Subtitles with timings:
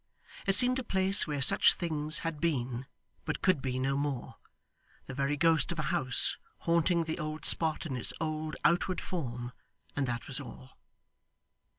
[0.47, 2.87] It seemed a place where such things had been,
[3.23, 4.37] but could be no more
[5.05, 9.51] the very ghost of a house, haunting the old spot in its old outward form,
[9.95, 10.75] and that was all.